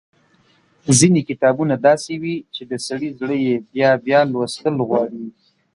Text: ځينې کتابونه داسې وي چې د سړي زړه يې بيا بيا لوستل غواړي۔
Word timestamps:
ځينې 0.97 1.21
کتابونه 1.29 1.73
داسې 1.87 2.13
وي 2.21 2.35
چې 2.53 2.61
د 2.71 2.73
سړي 2.87 3.09
زړه 3.19 3.35
يې 3.45 3.55
بيا 3.75 3.91
بيا 4.05 4.19
لوستل 4.31 4.75
غواړي۔ 4.89 5.25